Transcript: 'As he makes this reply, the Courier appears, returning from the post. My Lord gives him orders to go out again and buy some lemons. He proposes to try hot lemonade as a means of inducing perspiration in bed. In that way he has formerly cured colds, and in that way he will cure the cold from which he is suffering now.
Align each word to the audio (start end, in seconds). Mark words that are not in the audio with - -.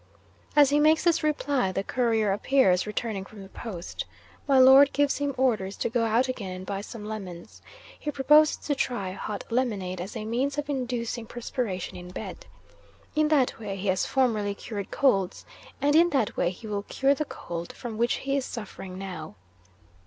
'As 0.55 0.71
he 0.71 0.79
makes 0.79 1.03
this 1.03 1.21
reply, 1.21 1.71
the 1.71 1.83
Courier 1.83 2.31
appears, 2.31 2.87
returning 2.87 3.23
from 3.23 3.43
the 3.43 3.49
post. 3.49 4.05
My 4.47 4.57
Lord 4.57 4.93
gives 4.93 5.19
him 5.19 5.35
orders 5.37 5.77
to 5.77 5.89
go 5.91 6.05
out 6.05 6.27
again 6.27 6.49
and 6.51 6.65
buy 6.65 6.81
some 6.81 7.05
lemons. 7.05 7.61
He 7.99 8.09
proposes 8.09 8.57
to 8.65 8.73
try 8.73 9.11
hot 9.11 9.43
lemonade 9.51 10.01
as 10.01 10.15
a 10.15 10.25
means 10.25 10.57
of 10.57 10.69
inducing 10.71 11.27
perspiration 11.27 11.95
in 11.97 12.09
bed. 12.09 12.47
In 13.15 13.27
that 13.27 13.59
way 13.59 13.75
he 13.75 13.89
has 13.89 14.07
formerly 14.07 14.55
cured 14.55 14.89
colds, 14.89 15.45
and 15.79 15.95
in 15.95 16.09
that 16.09 16.35
way 16.35 16.49
he 16.49 16.65
will 16.65 16.81
cure 16.81 17.13
the 17.13 17.25
cold 17.25 17.71
from 17.71 17.99
which 17.99 18.15
he 18.15 18.35
is 18.35 18.43
suffering 18.43 18.97
now. 18.97 19.35